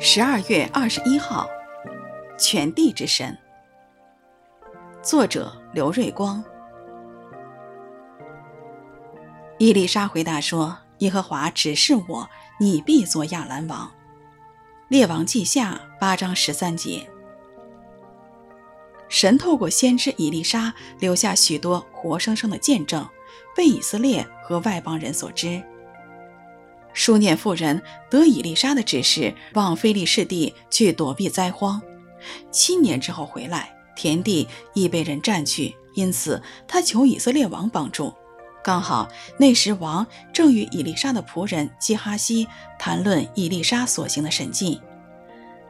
[0.00, 1.46] 十二月二十一号，
[2.38, 3.36] 全地之神。
[5.02, 6.42] 作者刘瑞光。
[9.58, 13.90] 伊丽莎回答说：“耶和华指示我，你必做亚兰王。”
[14.88, 17.06] 列王记下八章十三节。
[19.10, 23.06] 神透过先知伊丽莎留下许多活生生的见证，
[23.54, 25.62] 被以色列和外邦人所知。
[26.98, 27.80] 书念妇人
[28.10, 31.80] 得以利沙的指示，往非利士地去躲避灾荒。
[32.50, 38.12] 七年之后回来，田地已被人占据，因此他求以色列王帮助。
[38.64, 42.48] 刚好那时王正与以利沙的仆人基哈西
[42.80, 44.80] 谈论以利沙所行的神迹。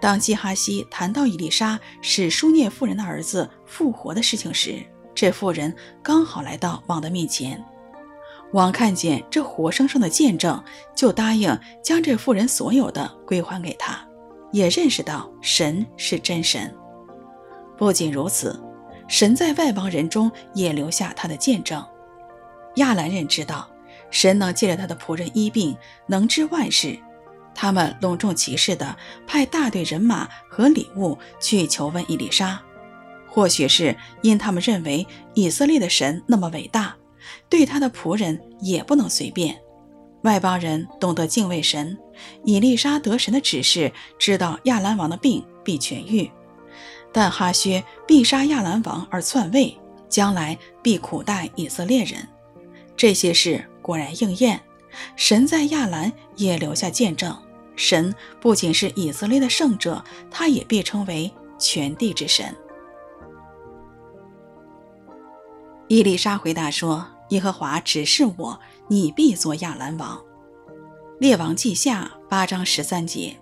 [0.00, 4.82] 当基哈西谈到以利沙使书念妇人的儿子复活的事情时，
[5.14, 7.62] 这妇人刚好来到王的面前。
[8.52, 10.62] 王看见这活生生的见证，
[10.94, 13.98] 就答应将这妇人所有的归还给他，
[14.52, 16.74] 也认识到神是真神。
[17.76, 18.58] 不仅如此，
[19.06, 21.84] 神在外邦人中也留下他的见证。
[22.76, 23.68] 亚兰人知道
[24.10, 26.98] 神能借着他的仆人医病，能治万事。
[27.54, 32.60] 他们隆重其事地派大队人马和礼物去求问以利沙，
[33.28, 36.96] 或许是因他们认为以色列的神那么伟大。
[37.48, 39.58] 对他的仆人也不能随便。
[40.22, 41.96] 外邦人懂得敬畏神，
[42.44, 46.30] 以利沙得神的指示，知道亚兰王的病必痊愈，
[47.12, 52.26] 但哈薛必杀亚兰王而篡位，将来必苦待以色列人。
[52.96, 54.60] 这些事果然应验，
[55.14, 57.36] 神在亚兰也留下见证。
[57.76, 62.52] 神不仅是以色列的圣者，他也被称为全地之神。
[65.86, 70.20] 伊丽莎回答说：“耶和华指示我，你必做亚兰王。”
[71.20, 73.36] 列王记下八章十三节。